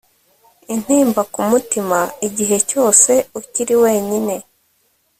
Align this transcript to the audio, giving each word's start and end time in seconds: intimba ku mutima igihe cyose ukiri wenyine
intimba 0.73 1.21
ku 1.33 1.39
mutima 1.49 1.99
igihe 2.27 2.57
cyose 2.69 3.11
ukiri 3.39 3.75
wenyine 3.83 4.35